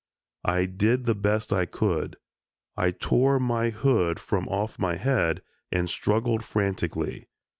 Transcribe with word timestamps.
I 0.47 0.65
did 0.65 1.05
the 1.05 1.13
best 1.13 1.53
I 1.53 1.67
could. 1.67 2.17
I 2.75 2.89
tore 2.89 3.39
my 3.39 3.69
hood 3.69 4.19
from 4.19 4.47
off 4.47 4.79
my 4.79 4.95
head 4.95 5.43
and 5.71 5.87
struggled 5.87 6.43
frantically. 6.43 7.27